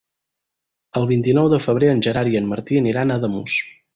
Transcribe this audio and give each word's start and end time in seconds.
El 1.01 1.05
vint-i-nou 1.11 1.51
de 1.51 1.59
febrer 1.67 1.91
en 1.95 2.01
Gerard 2.09 2.33
i 2.33 2.39
en 2.41 2.49
Martí 2.53 2.83
aniran 2.83 3.13
a 3.17 3.21
Ademús. 3.23 3.63